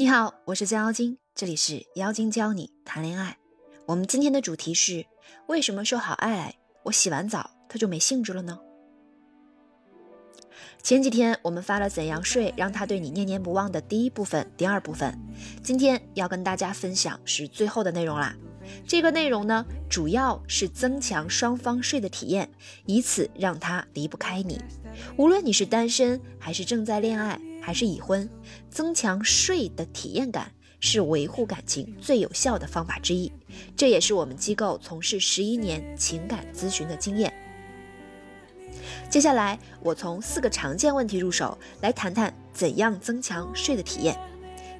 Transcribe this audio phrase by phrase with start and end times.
[0.00, 3.36] 你好，我是江妖精，这里是妖精教你谈恋爱。
[3.84, 5.04] 我们今天的主题是：
[5.46, 6.54] 为什么说好爱爱，
[6.84, 8.58] 我洗完澡他就没兴致了呢？
[10.82, 15.14] 前几天我们发了怎样睡让他对你念念不忘的第一部分、第二部分，
[15.62, 18.34] 今天要跟大家分享是最后的内容啦。
[18.86, 22.50] 这个内容呢，主要是增强双方睡的体验，
[22.86, 24.58] 以此让他离不开你。
[25.18, 27.38] 无论你是单身还是正在恋爱。
[27.70, 28.28] 还是已婚，
[28.68, 30.50] 增强睡的体验感
[30.80, 33.30] 是维护感情最有效的方法之一。
[33.76, 37.32] 这也是我们机构从事十一年情感咨询的经验。
[39.08, 44.18] 接下来，我从四个常见问题入手，来谈谈怎样增强睡的体验。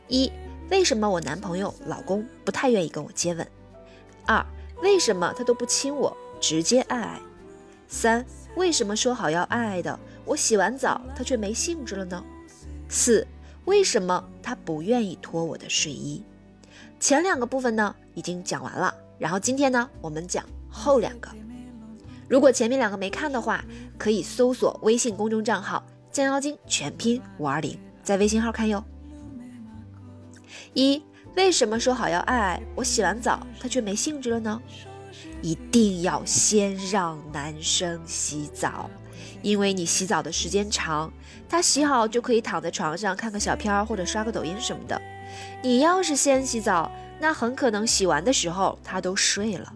[0.09, 0.33] 一、
[0.69, 3.47] 为什么我男朋友、老公不太愿意跟我接吻？
[4.27, 4.45] 二、
[4.83, 7.21] 为什么他都不亲我，直接爱爱？
[7.87, 8.27] 三、
[8.57, 12.25] 为什么说好要爱爱的，我洗完澡他却没兴致了呢？
[12.91, 13.27] 四，
[13.65, 16.23] 为什么他不愿意脱我的睡衣？
[16.99, 21.31] 前两个部分呢已经讲完了，然后今天呢我们讲后两个。
[22.29, 23.65] 如果前面两个没看的话，
[23.97, 28.85] 可以搜索微信公众账号“降妖精”全拼五二零，在微信号看哟。
[30.75, 31.03] 一，
[31.37, 34.61] 为什么说好要爱爱，我洗完澡他却没兴致了呢？
[35.43, 38.91] 一定要先让男生洗澡。
[39.43, 41.13] 因为你洗澡的时间长，
[41.49, 45.01] 他洗好就可以躺在床上看个小片儿或者刷个抖音什么的。
[45.63, 46.91] 你要是先洗澡，
[47.21, 49.73] 那很可能洗完的时候他都睡了。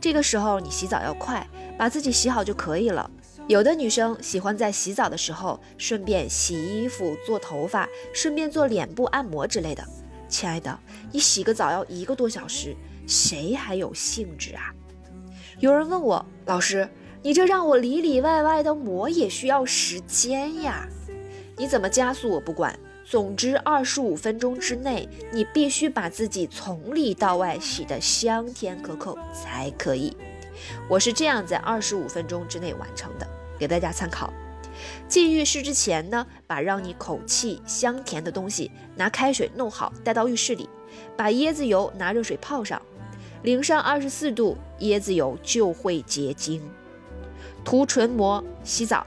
[0.00, 1.46] 这个时候你洗澡要快，
[1.78, 3.10] 把自己洗好就可以了。
[3.48, 9.84] 有的女生喜欢在洗澡的时候顺便洗衣服、做头发，顺便做脸部按摩之类的。
[10.28, 10.78] 亲爱的，
[11.10, 14.72] 你洗个澡要一个多小时，谁还有兴致啊？
[15.58, 16.88] 有人问我，老师。
[17.22, 20.88] 你这让我里里外外的磨也需要时间呀！
[21.58, 30.16] 你怎么加速我不管，总之二十五分钟之内，你必须把自己从里到外洗得香甜可口才可以。
[30.88, 33.28] 我是这样在二十五分钟之内完成的，
[33.58, 34.32] 给大家参考。
[35.06, 40.66] 进浴室之前呢，把让你口气香甜的东西拿开水弄好，带到浴室里，
[41.18, 42.80] 把椰子油拿热水泡上，
[43.42, 46.62] 淋上二十四度，椰子油就会结晶。
[47.64, 49.06] 涂唇膜，洗澡。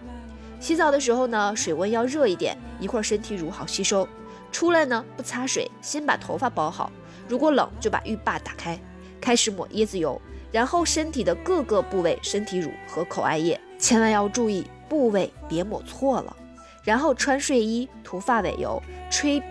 [0.60, 4.08] 洗澡的时候呢，水温要热一点，一会儿身体乳好吸收。
[4.52, 6.92] 出来呢，不擦水，先把头发包好。
[7.28, 8.80] 如果冷，就把浴霸打开，
[9.20, 16.36] 开始抹椰子油，然后身体的各个部位，身体乳和口艾液，千万要注意部位别抹错了。
[16.84, 19.42] 然后穿睡衣，涂发尾油，吹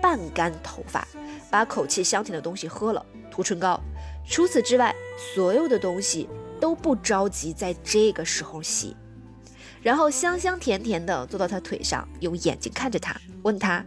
[0.00, 1.06] 半干头发，
[1.50, 3.80] 把口气香甜的东西喝了，涂唇膏。
[4.28, 4.94] 除此之外，
[5.34, 6.28] 所有的东西。
[6.60, 8.96] 都不着急在这个时候洗，
[9.82, 13.84] 然后香香甜甜的坐到他腿上，用眼睛看着他，问他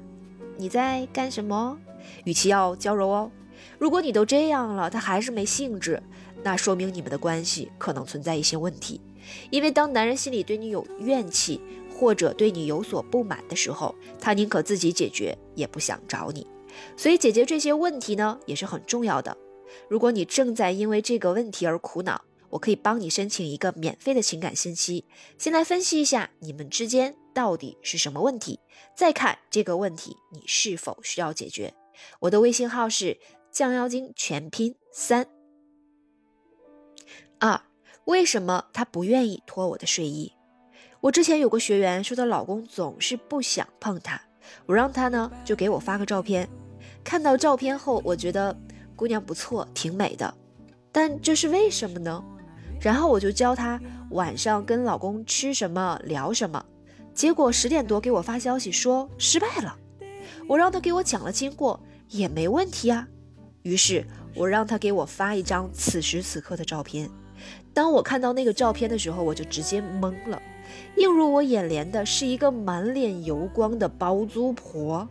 [0.58, 1.78] 你在干什么？
[2.26, 3.32] 语气要娇柔哦。
[3.78, 6.02] 如果你都这样了，他还是没兴致，
[6.44, 9.02] 那说明你们的关系可能存在一些问题。
[9.50, 11.62] 因为当男人心里对你有怨气，
[11.94, 16.48] 或者对你有所不满的时候，他宁可自己解决，也不想找你。
[16.96, 19.36] 所以解决这些问题呢，也是很重要的。
[19.88, 25.06] 如果你正在因为这个问题而苦恼，我可以帮你申请一个免费的情感信息，
[25.38, 28.60] 先来分析一下你们之间到底是什么问题，
[28.96, 31.74] 再看这个问题你是否需要解决。
[32.20, 33.20] 我的微信号是
[33.52, 35.28] 降妖精全拼三
[37.40, 37.62] 二。
[38.06, 40.34] 为什么他不愿意脱我的睡衣？
[41.02, 44.20] 我之前有个学员说她老公总是不想碰她，
[44.66, 46.50] 我让她呢就给我发个照片，
[47.04, 48.58] 看到照片后我觉得
[48.96, 50.34] 姑娘不错，挺美的，
[50.92, 52.24] 但这是为什么呢？
[52.80, 53.80] 然后我就教她
[54.12, 56.66] 晚上跟老公吃什么聊什么，
[57.14, 59.78] 结果十点多给我发消息说失败了。
[60.48, 61.80] 我让他给我讲了经过，
[62.10, 63.08] 也没问题啊。
[63.62, 67.10] 于是我让他给我发一张此时此刻的照片。
[67.74, 70.42] 当我看到那个照片的时候，我就直接懵了。
[70.98, 75.08] 映入我眼帘的是一个满脸油光的包租婆。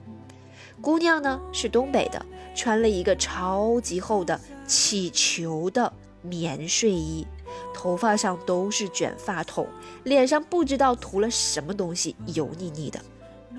[0.80, 2.24] 姑娘呢是东北的，
[2.54, 5.92] 穿了一个超级厚的起球的
[6.22, 7.26] 棉睡衣。
[7.74, 9.66] 头发上都是卷发筒，
[10.04, 13.00] 脸上不知道涂了什么东西，油腻腻的。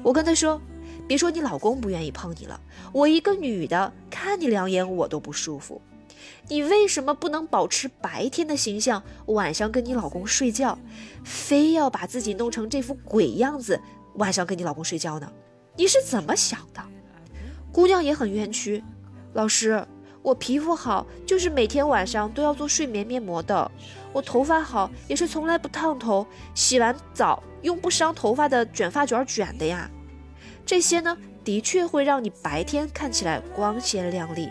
[0.04, 0.62] 我跟他说
[1.08, 2.60] ：“别说你老公不愿意碰你了，
[2.92, 5.82] 我一个女的看你两眼我都不舒服。
[6.48, 10.78] 你为什么不能保持白天的形象，晚上跟你老公睡觉，
[11.24, 13.80] 非要把自己弄成这副鬼样子，
[14.16, 15.32] 晚上跟你老公睡觉呢？
[15.76, 16.82] 你是怎么想的？”
[17.72, 18.84] 姑娘也很冤屈，
[19.34, 19.86] 老师。
[20.22, 23.72] 我皮肤好，就是每天晚上都要做睡眠面膜的。
[24.12, 29.90] 我头发好，也是从来不烫头，洗完澡用不伤头发的卷发卷卷的呀。
[30.66, 34.50] 这些呢，的确会让你白天看起来光鲜亮丽。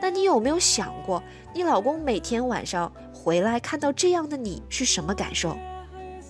[0.00, 1.22] 那你有没有想过，
[1.52, 5.58] 你老公每天晚上回来看到这样的你是什么感受？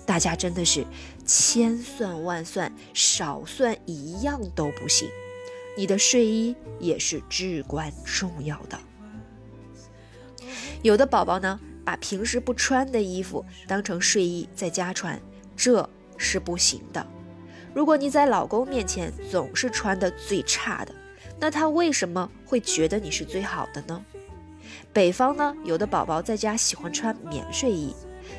[0.05, 0.83] 大家真的是
[1.23, 5.07] 千算万算，少算一样都不行。
[5.79, 8.77] 你的睡衣也是至关重要的。
[10.81, 15.17] 有的宝宝呢，把平时不穿的衣服当成睡衣在家穿，
[15.55, 17.07] 这是不行的。
[17.73, 20.93] 如果你在老公面前总是穿的最差的，
[21.39, 24.03] 那他为什么会觉得你是最好的呢？
[24.91, 27.95] 北方呢，有的宝宝在家喜欢穿棉睡衣，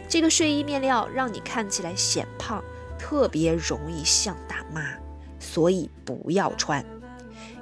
[0.07, 2.63] 这个睡衣面料让你看起来显胖，
[2.99, 4.83] 特别容易像大妈，
[5.39, 6.85] 所以不要穿。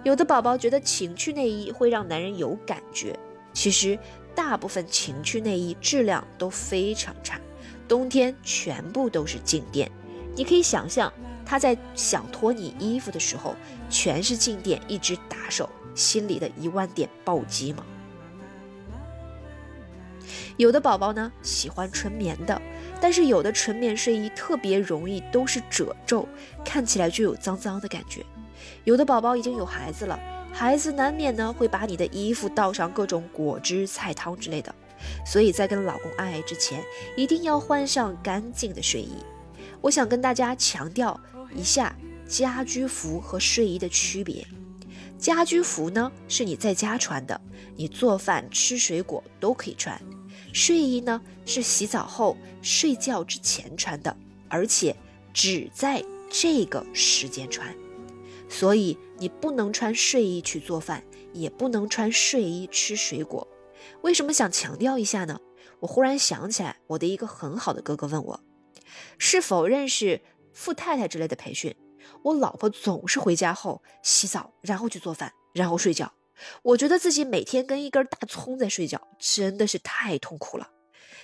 [0.05, 3.19] 有的宝宝觉得情趣内衣会让男人有感觉，
[3.53, 3.99] 其实
[4.35, 7.41] 大部分情趣内衣质量都非常差，
[7.87, 9.91] 冬天全部都是静电，
[10.35, 11.13] 你可以想象。
[11.45, 13.57] 他在想脱你衣服的时候，
[13.89, 17.83] 全是静电，一直打手，心里的一万点暴击吗？
[20.59, 22.61] 有的宝宝呢喜欢纯棉的，
[23.01, 26.29] 但是有的纯棉睡衣特别容易都是褶皱，
[26.65, 28.23] 看起来就有脏脏的感觉。
[28.85, 30.19] 有的宝宝已经有孩子了，
[30.53, 34.75] 孩子难免呢会把你的衣服倒上各种果汁、菜汤之类的，
[35.27, 36.83] 所以在跟老公爱爱之前，
[37.17, 39.13] 一定要换上干净的睡衣。
[39.81, 41.19] 我想跟大家强调。
[41.55, 41.97] 一下
[42.29, 44.47] 家居服和睡衣的区别，
[45.17, 47.41] 家居服呢是你在家穿的，
[47.75, 49.99] 你做饭吃水果都可以穿；
[50.53, 54.15] 睡衣呢是洗澡后睡觉之前穿的，
[54.47, 54.95] 而且
[55.33, 57.75] 只在这个时间穿。
[58.49, 63.47] 所以你不能穿睡衣去做饭，也不能穿睡衣吃水果。
[64.03, 65.41] 为什么想强调一下呢？
[65.81, 68.41] 我忽然想起来，我的一个很好的哥哥问我，
[69.19, 70.21] 是否认识。
[70.55, 71.77] 富太太之类的培训，
[72.25, 76.13] 我老婆总是回家后洗澡，然后去做饭，然后睡觉。
[76.63, 80.71] 我觉得自己每天跟一根大葱在睡觉，真的是太痛苦了。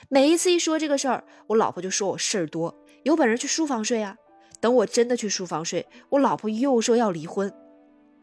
[0.08, 2.72] 每一次一说这个事儿，我老婆就说我事儿多，
[3.02, 4.16] 有本事去书房睡啊。
[4.64, 7.52] 等我真的去书房睡，我老婆又说要离婚。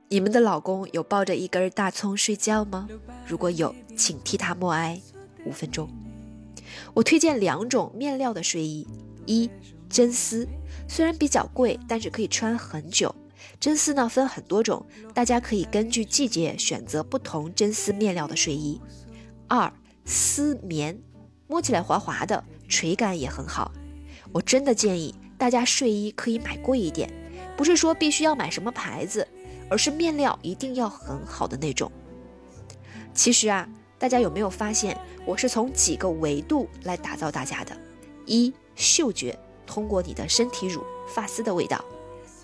[0.10, 2.90] 你们的老公有抱着一根大葱睡觉吗？
[3.28, 5.00] 如果有，请替他默哀
[5.46, 5.88] 五分钟。
[6.96, 8.88] 我推荐两种面料的睡衣，
[9.28, 9.52] 一
[9.88, 10.48] 真丝。
[10.88, 13.14] 虽然比较贵，但是可以穿很久。
[13.60, 14.84] 真丝呢分很多种，
[15.14, 18.82] 大家可以根据季节选择不同真丝面料的睡衣。
[19.48, 19.72] 二
[20.06, 21.00] 丝棉，
[21.46, 23.72] 摸起来滑滑的，垂感也很好。
[24.32, 27.12] 我真的建议大家睡衣可以买贵一点，
[27.58, 29.28] 不是说必须要买什么牌子，
[29.72, 31.92] 而是面料一定要很好的那种。
[33.12, 33.68] 其实啊，
[33.98, 34.96] 大家有没有发现，
[35.26, 37.76] 我是从几个维度来打造大家的？
[38.28, 39.36] 一嗅觉。
[39.66, 41.84] 通过你的身体乳、发丝的味道；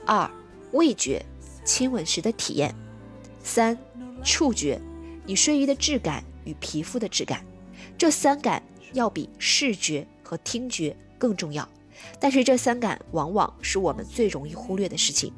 [0.04, 0.28] 二、
[0.72, 1.24] 味觉，
[1.64, 2.72] 亲吻时的体验；
[3.44, 3.78] 三、
[4.24, 4.82] 触觉，
[5.24, 7.46] 你睡衣的质感与皮肤的质感。
[7.96, 8.64] 这三感
[8.94, 11.68] 要比视觉和听觉更重要，
[12.20, 15.34] 但是这三感往往是我们最容易忽略的事情。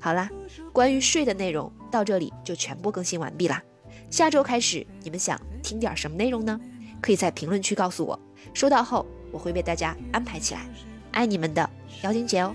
[0.00, 0.28] 好啦
[0.72, 3.62] 关于睡的内容到这里就全部更新完毕啦。
[4.10, 6.60] 下周开始你们想听点什么内容呢？
[7.00, 8.18] 可以在评论区告诉我。
[8.52, 10.68] 收到后我会为大家安排起来
[11.12, 11.68] 爱你们的
[12.02, 12.54] 姚晶姐哦。